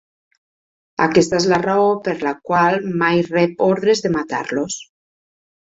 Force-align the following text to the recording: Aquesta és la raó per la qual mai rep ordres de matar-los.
Aquesta 1.05 1.37
és 1.39 1.45
la 1.51 1.59
raó 1.65 1.91
per 2.09 2.15
la 2.29 2.33
qual 2.49 2.79
mai 3.03 3.23
rep 3.29 3.63
ordres 3.69 4.05
de 4.07 4.15
matar-los. 4.19 4.83